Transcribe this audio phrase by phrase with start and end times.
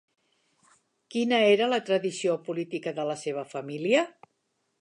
[1.15, 4.03] Quina era la tradició política de la seva família?